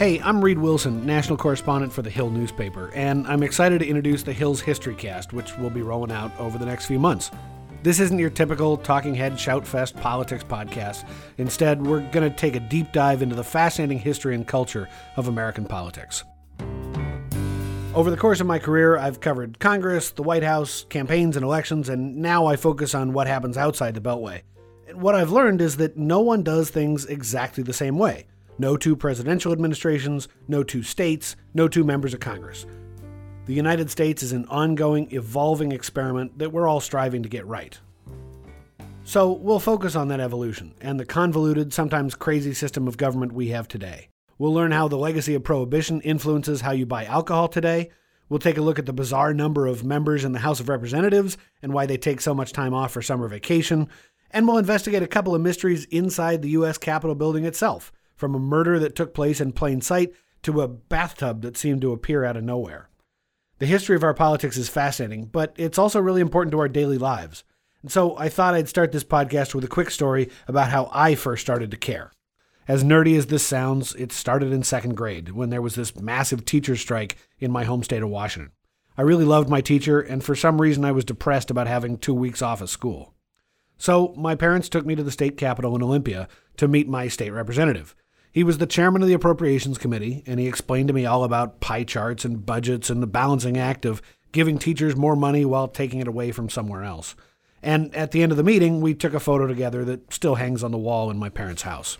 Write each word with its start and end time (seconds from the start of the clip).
Hey, 0.00 0.18
I'm 0.18 0.42
Reid 0.42 0.58
Wilson, 0.58 1.04
national 1.04 1.36
correspondent 1.36 1.92
for 1.92 2.00
the 2.00 2.08
Hill 2.08 2.30
newspaper, 2.30 2.90
and 2.94 3.26
I'm 3.26 3.42
excited 3.42 3.80
to 3.80 3.86
introduce 3.86 4.22
the 4.22 4.32
Hill's 4.32 4.62
History 4.62 4.94
Cast, 4.94 5.34
which 5.34 5.58
we'll 5.58 5.68
be 5.68 5.82
rolling 5.82 6.10
out 6.10 6.32
over 6.40 6.56
the 6.56 6.64
next 6.64 6.86
few 6.86 6.98
months. 6.98 7.30
This 7.82 8.00
isn't 8.00 8.18
your 8.18 8.30
typical 8.30 8.78
talking 8.78 9.14
head 9.14 9.34
shoutfest 9.34 10.00
politics 10.00 10.42
podcast. 10.42 11.06
Instead, 11.36 11.86
we're 11.86 12.00
going 12.12 12.26
to 12.26 12.34
take 12.34 12.56
a 12.56 12.60
deep 12.60 12.92
dive 12.92 13.20
into 13.20 13.34
the 13.34 13.44
fascinating 13.44 13.98
history 13.98 14.34
and 14.34 14.48
culture 14.48 14.88
of 15.18 15.28
American 15.28 15.66
politics. 15.66 16.24
Over 17.94 18.10
the 18.10 18.16
course 18.16 18.40
of 18.40 18.46
my 18.46 18.58
career, 18.58 18.96
I've 18.96 19.20
covered 19.20 19.58
Congress, 19.58 20.12
the 20.12 20.22
White 20.22 20.44
House, 20.44 20.86
campaigns 20.88 21.36
and 21.36 21.44
elections, 21.44 21.90
and 21.90 22.16
now 22.16 22.46
I 22.46 22.56
focus 22.56 22.94
on 22.94 23.12
what 23.12 23.26
happens 23.26 23.58
outside 23.58 23.92
the 23.92 24.00
Beltway. 24.00 24.40
And 24.88 25.02
What 25.02 25.14
I've 25.14 25.30
learned 25.30 25.60
is 25.60 25.76
that 25.76 25.98
no 25.98 26.20
one 26.20 26.42
does 26.42 26.70
things 26.70 27.04
exactly 27.04 27.62
the 27.62 27.74
same 27.74 27.98
way. 27.98 28.24
No 28.60 28.76
two 28.76 28.94
presidential 28.94 29.52
administrations, 29.52 30.28
no 30.46 30.62
two 30.62 30.82
states, 30.82 31.34
no 31.54 31.66
two 31.66 31.82
members 31.82 32.12
of 32.12 32.20
Congress. 32.20 32.66
The 33.46 33.54
United 33.54 33.90
States 33.90 34.22
is 34.22 34.32
an 34.32 34.44
ongoing, 34.50 35.10
evolving 35.12 35.72
experiment 35.72 36.38
that 36.38 36.52
we're 36.52 36.68
all 36.68 36.80
striving 36.80 37.22
to 37.22 37.28
get 37.30 37.46
right. 37.46 37.80
So, 39.02 39.32
we'll 39.32 39.60
focus 39.60 39.96
on 39.96 40.08
that 40.08 40.20
evolution 40.20 40.74
and 40.82 41.00
the 41.00 41.06
convoluted, 41.06 41.72
sometimes 41.72 42.14
crazy 42.14 42.52
system 42.52 42.86
of 42.86 42.98
government 42.98 43.32
we 43.32 43.48
have 43.48 43.66
today. 43.66 44.10
We'll 44.36 44.52
learn 44.52 44.72
how 44.72 44.88
the 44.88 44.98
legacy 44.98 45.34
of 45.34 45.42
prohibition 45.42 46.02
influences 46.02 46.60
how 46.60 46.72
you 46.72 46.84
buy 46.84 47.06
alcohol 47.06 47.48
today. 47.48 47.88
We'll 48.28 48.40
take 48.40 48.58
a 48.58 48.62
look 48.62 48.78
at 48.78 48.84
the 48.84 48.92
bizarre 48.92 49.32
number 49.32 49.68
of 49.68 49.84
members 49.84 50.22
in 50.22 50.32
the 50.32 50.38
House 50.40 50.60
of 50.60 50.68
Representatives 50.68 51.38
and 51.62 51.72
why 51.72 51.86
they 51.86 51.96
take 51.96 52.20
so 52.20 52.34
much 52.34 52.52
time 52.52 52.74
off 52.74 52.92
for 52.92 53.00
summer 53.00 53.26
vacation. 53.26 53.88
And 54.30 54.46
we'll 54.46 54.58
investigate 54.58 55.02
a 55.02 55.08
couple 55.08 55.34
of 55.34 55.40
mysteries 55.40 55.86
inside 55.86 56.42
the 56.42 56.50
U.S. 56.50 56.76
Capitol 56.76 57.14
building 57.14 57.46
itself 57.46 57.90
from 58.20 58.34
a 58.34 58.38
murder 58.38 58.78
that 58.78 58.94
took 58.94 59.14
place 59.14 59.40
in 59.40 59.50
plain 59.50 59.80
sight 59.80 60.12
to 60.42 60.60
a 60.60 60.68
bathtub 60.68 61.40
that 61.42 61.56
seemed 61.56 61.80
to 61.80 61.92
appear 61.92 62.24
out 62.24 62.36
of 62.36 62.44
nowhere. 62.44 62.90
The 63.58 63.66
history 63.66 63.96
of 63.96 64.04
our 64.04 64.14
politics 64.14 64.56
is 64.56 64.68
fascinating, 64.68 65.24
but 65.26 65.54
it's 65.56 65.78
also 65.78 66.00
really 66.00 66.20
important 66.20 66.52
to 66.52 66.60
our 66.60 66.68
daily 66.68 66.98
lives. 66.98 67.44
And 67.82 67.90
so 67.90 68.16
I 68.18 68.28
thought 68.28 68.54
I'd 68.54 68.68
start 68.68 68.92
this 68.92 69.04
podcast 69.04 69.54
with 69.54 69.64
a 69.64 69.68
quick 69.68 69.90
story 69.90 70.30
about 70.46 70.70
how 70.70 70.90
I 70.92 71.14
first 71.14 71.42
started 71.42 71.70
to 71.70 71.76
care. 71.76 72.12
As 72.68 72.84
nerdy 72.84 73.16
as 73.16 73.26
this 73.26 73.42
sounds, 73.42 73.94
it 73.94 74.12
started 74.12 74.52
in 74.52 74.62
second 74.62 74.96
grade 74.96 75.30
when 75.30 75.50
there 75.50 75.62
was 75.62 75.74
this 75.74 75.96
massive 75.96 76.44
teacher 76.44 76.76
strike 76.76 77.16
in 77.38 77.50
my 77.50 77.64
home 77.64 77.82
state 77.82 78.02
of 78.02 78.10
Washington. 78.10 78.52
I 78.98 79.02
really 79.02 79.24
loved 79.24 79.48
my 79.48 79.62
teacher, 79.62 79.98
and 79.98 80.22
for 80.22 80.36
some 80.36 80.60
reason 80.60 80.84
I 80.84 80.92
was 80.92 81.06
depressed 81.06 81.50
about 81.50 81.66
having 81.66 81.96
two 81.96 82.14
weeks 82.14 82.42
off 82.42 82.60
of 82.60 82.68
school. 82.68 83.14
So 83.78 84.12
my 84.14 84.34
parents 84.34 84.68
took 84.68 84.84
me 84.84 84.94
to 84.94 85.02
the 85.02 85.10
state 85.10 85.38
capitol 85.38 85.74
in 85.74 85.82
Olympia 85.82 86.28
to 86.58 86.68
meet 86.68 86.86
my 86.86 87.08
state 87.08 87.30
representative. 87.30 87.94
He 88.32 88.44
was 88.44 88.58
the 88.58 88.66
chairman 88.66 89.02
of 89.02 89.08
the 89.08 89.14
Appropriations 89.14 89.76
Committee, 89.76 90.22
and 90.24 90.38
he 90.38 90.46
explained 90.46 90.88
to 90.88 90.94
me 90.94 91.04
all 91.04 91.24
about 91.24 91.60
pie 91.60 91.82
charts 91.82 92.24
and 92.24 92.46
budgets 92.46 92.88
and 92.88 93.02
the 93.02 93.08
balancing 93.08 93.58
act 93.58 93.84
of 93.84 94.00
giving 94.30 94.58
teachers 94.58 94.94
more 94.94 95.16
money 95.16 95.44
while 95.44 95.66
taking 95.66 95.98
it 95.98 96.06
away 96.06 96.30
from 96.30 96.48
somewhere 96.48 96.84
else. 96.84 97.16
And 97.62 97.94
at 97.94 98.12
the 98.12 98.22
end 98.22 98.30
of 98.30 98.38
the 98.38 98.44
meeting, 98.44 98.80
we 98.80 98.94
took 98.94 99.14
a 99.14 99.20
photo 99.20 99.46
together 99.48 99.84
that 99.84 100.12
still 100.12 100.36
hangs 100.36 100.62
on 100.62 100.70
the 100.70 100.78
wall 100.78 101.10
in 101.10 101.18
my 101.18 101.28
parents' 101.28 101.62
house. 101.62 101.98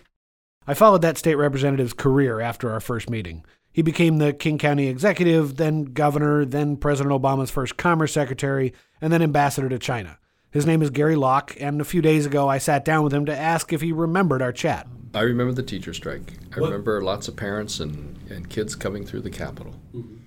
I 0.65 0.73
followed 0.73 1.01
that 1.01 1.17
state 1.17 1.35
representative's 1.35 1.93
career 1.93 2.39
after 2.39 2.71
our 2.71 2.79
first 2.79 3.09
meeting. 3.09 3.43
He 3.73 3.81
became 3.81 4.17
the 4.17 4.31
King 4.31 4.57
County 4.57 4.87
executive, 4.87 5.57
then 5.57 5.85
governor, 5.85 6.45
then 6.45 6.77
President 6.77 7.13
Obama's 7.13 7.51
first 7.51 7.77
commerce 7.77 8.13
secretary, 8.13 8.73
and 9.01 9.11
then 9.11 9.21
ambassador 9.21 9.69
to 9.69 9.79
China. 9.79 10.17
His 10.49 10.65
name 10.65 10.81
is 10.81 10.89
Gary 10.89 11.15
Locke, 11.15 11.55
and 11.59 11.79
a 11.79 11.85
few 11.85 12.01
days 12.01 12.25
ago 12.25 12.47
I 12.47 12.57
sat 12.57 12.85
down 12.85 13.03
with 13.03 13.13
him 13.13 13.25
to 13.25 13.37
ask 13.37 13.71
if 13.71 13.81
he 13.81 13.91
remembered 13.91 14.41
our 14.41 14.51
chat. 14.53 14.87
I 15.13 15.21
remember 15.21 15.53
the 15.53 15.63
teacher 15.63 15.93
strike. 15.93 16.33
I 16.55 16.59
what? 16.59 16.67
remember 16.67 17.01
lots 17.01 17.27
of 17.27 17.35
parents 17.35 17.79
and, 17.79 18.17
and 18.29 18.49
kids 18.49 18.75
coming 18.75 19.05
through 19.05 19.21
the 19.21 19.29
Capitol. 19.29 19.75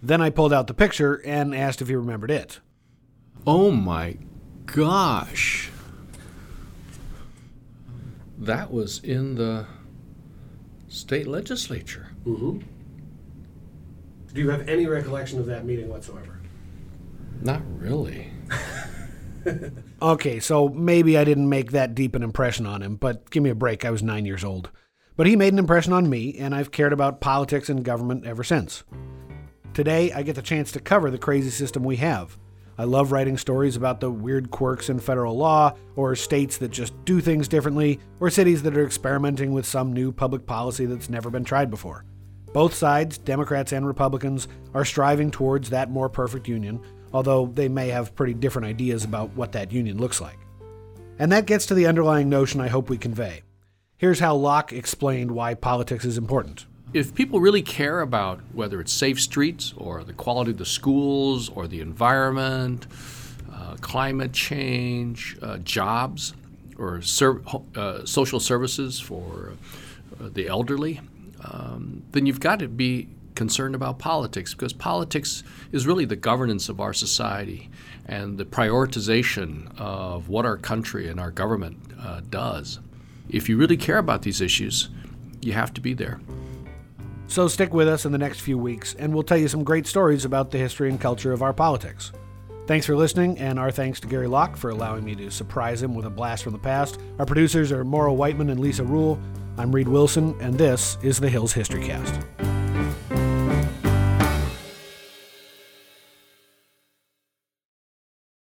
Then 0.03 0.21
I 0.21 0.31
pulled 0.31 0.53
out 0.53 0.67
the 0.67 0.75
picture 0.75 1.23
and 1.25 1.55
asked 1.55 1.81
if 1.81 1.89
he 1.89 1.95
remembered 1.95 2.31
it. 2.31 2.61
Oh 3.47 3.70
my 3.70 4.19
gosh. 4.67 5.70
That 8.36 8.70
was 8.70 9.03
in 9.03 9.36
the 9.36 9.67
state 10.89 11.27
legislature. 11.27 12.08
Mm-hmm. 12.27 12.61
Do 14.35 14.41
you 14.41 14.51
have 14.51 14.69
any 14.69 14.87
recollection 14.87 15.39
of 15.39 15.47
that 15.47 15.64
meeting 15.64 15.89
whatsoever? 15.89 16.41
Not 17.41 17.63
really. 17.79 18.33
okay, 20.03 20.41
so 20.41 20.69
maybe 20.69 21.17
I 21.17 21.25
didn't 21.25 21.48
make 21.48 21.73
that 21.73 21.95
deep 21.95 22.14
an 22.14 22.23
impression 22.23 22.67
on 22.67 22.83
him, 22.83 22.97
but 22.97 23.31
give 23.31 23.42
me 23.42 23.51
a 23.51 23.55
break. 23.55 23.85
I 23.85 23.91
was 23.91 24.03
nine 24.03 24.27
years 24.27 24.45
old. 24.45 24.70
But 25.17 25.27
he 25.27 25.36
made 25.36 25.52
an 25.52 25.58
impression 25.58 25.92
on 25.92 26.11
me, 26.11 26.36
and 26.39 26.55
I've 26.55 26.73
cared 26.73 26.92
about 26.92 27.20
politics 27.20 27.69
and 27.69 27.85
government 27.85 28.27
ever 28.27 28.42
since. 28.42 28.83
Today, 29.73 30.13
I 30.13 30.23
get 30.23 30.35
the 30.35 30.42
chance 30.42 30.73
to 30.73 30.80
cover 30.80 31.11
the 31.11 31.19
crazy 31.19 31.51
system 31.51 31.85
we 31.85 31.97
have. 31.97 32.36
I 32.77 32.85
love 32.85 33.13
writing 33.13 33.39
stories 33.39 33.77
about 33.77 34.01
the 34.01 34.11
weird 34.11 34.51
quirks 34.51 34.89
in 34.89 34.98
federal 34.98 35.36
law, 35.36 35.77
or 35.95 36.17
states 36.17 36.58
that 36.58 36.73
just 36.73 36.92
do 37.05 37.20
things 37.20 37.47
differently, 37.47 38.01
or 38.19 38.30
cities 38.30 38.63
that 38.64 38.77
are 38.77 38.85
experimenting 38.85 39.52
with 39.52 39.67
some 39.67 39.92
new 39.92 40.11
public 40.11 40.47
policy 40.47 40.86
that's 40.86 41.08
never 41.08 41.31
been 41.31 41.45
tried 41.45 41.70
before. 41.70 42.05
Both 42.52 42.75
sides, 42.75 43.19
Democrats 43.19 43.73
and 43.73 43.86
Republicans, 43.86 44.48
are 44.75 44.85
striving 44.85 45.31
towards 45.31 45.70
that 45.70 45.91
more 45.91 46.08
perfect 46.08 46.48
union, 46.48 46.81
although 47.13 47.46
they 47.46 47.69
may 47.69 47.89
have 47.89 48.17
pretty 48.17 48.35
different 48.35 48.67
ideas 48.67 49.05
about 49.05 49.31
what 49.36 49.52
that 49.52 49.73
union 49.73 49.98
looks 49.98 50.20
like. 50.20 50.39
And 51.20 51.31
that 51.31 51.46
gets 51.46 51.67
to 51.67 51.75
the 51.75 51.86
underlying 51.86 52.29
notion 52.29 52.61
I 52.61 52.69
hope 52.69 52.91
we 52.91 52.98
convey. 52.98 53.42
Here's 54.05 54.20
how 54.20 54.35
Locke 54.35 54.70
explained 54.70 55.31
why 55.31 55.55
politics 55.55 56.05
is 56.05 56.19
important. 56.19 56.67
If 56.92 57.15
people 57.15 57.41
really 57.41 57.63
care 57.63 58.03
about 58.03 58.39
whether 58.53 58.79
it's 58.79 58.92
safe 58.92 59.19
streets 59.19 59.73
or 59.79 60.05
the 60.05 60.13
quality 60.13 60.51
of 60.51 60.59
the 60.59 60.67
schools 60.67 61.48
or 61.48 61.67
the 61.67 61.81
environment, 61.81 62.87
uh, 63.51 63.77
climate 63.81 64.35
change, 64.35 65.39
uh, 65.41 65.57
jobs, 65.57 66.35
or 66.77 67.01
ser- 67.01 67.41
uh, 67.75 68.05
social 68.05 68.41
services 68.41 69.01
for 69.01 69.55
uh, 70.20 70.29
the 70.35 70.48
elderly, 70.48 71.01
um, 71.43 72.03
then 72.13 72.27
you've 72.27 72.41
got 72.41 72.59
to 72.59 72.69
be 72.69 73.09
concerned 73.35 73.75
about 73.75 73.98
politics 73.98 74.53
because 74.53 74.75
politics 74.75 75.43
is 75.73 75.87
really 75.87 76.05
the 76.05 76.14
governance 76.14 76.69
of 76.69 76.79
our 76.79 76.93
society 76.93 77.70
and 78.05 78.37
the 78.37 78.45
prioritization 78.45 79.75
of 79.81 80.29
what 80.29 80.45
our 80.45 80.59
country 80.59 81.09
and 81.09 81.19
our 81.19 81.31
government 81.31 81.79
uh, 81.98 82.20
does. 82.29 82.81
If 83.29 83.48
you 83.48 83.57
really 83.57 83.77
care 83.77 83.98
about 83.98 84.23
these 84.23 84.40
issues, 84.40 84.90
you 85.40 85.52
have 85.52 85.73
to 85.74 85.80
be 85.80 85.95
there. 85.95 86.20
So 87.27 87.48
stick 87.48 87.73
with 87.73 87.89
us 87.89 88.05
in 88.05 88.12
the 88.12 88.18
next 88.18 88.40
few 88.40 88.58
weeks, 88.58 88.95
and 88.98 89.12
we'll 89.12 89.23
tell 89.23 89.39
you 89.39 89.48
some 89.48 89.64
great 89.64 89.86
stories 89.86 90.24
about 90.24 90.51
the 90.51 90.58
history 90.58 90.90
and 90.90 91.01
culture 91.01 91.33
of 91.33 91.42
our 91.42 91.52
politics. 91.52 92.13
Thanks 92.67 92.86
for 92.86 92.96
listening, 92.96 93.39
and 93.39 93.58
our 93.58 93.70
thanks 93.70 94.01
to 94.01 94.07
Gary 94.08 94.27
Locke 94.27 94.57
for 94.57 94.70
allowing 94.70 95.05
me 95.05 95.14
to 95.17 95.30
surprise 95.30 95.83
him 95.83 95.95
with 95.95 96.07
a 96.07 96.11
blast 96.11 96.45
from 96.45 96.52
the 96.52 96.58
past. 96.58 96.98
Our 97.18 97.27
producers 97.27 97.73
are 97.73 97.84
Maura 97.84 98.13
Whiteman 98.13 98.51
and 98.51 98.61
Lisa 98.61 98.84
Rule. 98.84 99.18
I'm 99.58 99.74
Reid 99.74 99.89
Wilson, 99.89 100.34
and 100.40 100.57
this 100.57 100.98
is 101.02 101.18
the 101.18 101.29
Hills 101.29 101.52
History 101.52 101.84
Cast. 101.84 102.20